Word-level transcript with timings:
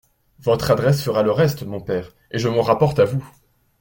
Votre 0.39 0.71
adresse 0.71 1.03
fera 1.03 1.21
le 1.21 1.29
reste, 1.31 1.61
mon 1.61 1.79
père, 1.79 2.11
et 2.31 2.39
je 2.39 2.47
m’en 2.47 2.63
rapporte 2.63 2.97
à 2.97 3.05
vous… 3.05 3.23